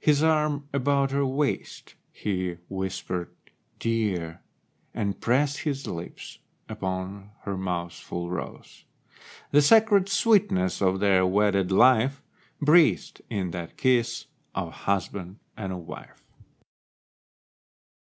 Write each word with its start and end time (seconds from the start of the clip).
His 0.00 0.22
arm 0.22 0.68
about 0.74 1.12
her 1.12 1.24
waist, 1.24 1.94
he 2.12 2.58
whispered 2.68 3.30
"Dear," 3.78 4.42
And 4.92 5.18
pressed 5.18 5.60
his 5.60 5.86
lips 5.86 6.40
upon 6.68 7.30
her 7.44 7.56
mouth's 7.56 7.98
full 7.98 8.28
rose— 8.30 8.84
The 9.50 9.62
sacred 9.62 10.10
sweetness 10.10 10.82
of 10.82 11.00
their 11.00 11.24
wedded 11.24 11.72
life 11.72 12.20
Breathed 12.60 13.22
in 13.30 13.50
that 13.52 13.78
kiss 13.78 14.26
of 14.54 14.72
husband 14.74 15.38
and 15.56 15.72
of 15.72 15.86
wife. 15.88 16.22